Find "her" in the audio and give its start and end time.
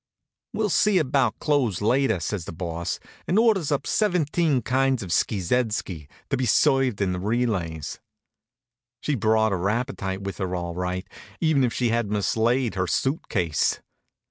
9.51-9.69, 10.39-10.55, 12.73-12.87